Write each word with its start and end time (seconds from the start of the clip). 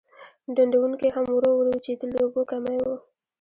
ډنډونکي 0.55 1.07
هم 1.15 1.25
ورو 1.35 1.51
ورو 1.55 1.71
وچېدل 1.73 2.09
د 2.13 2.17
اوبو 2.23 2.41
کمی 2.51 2.77
و. 2.83 2.87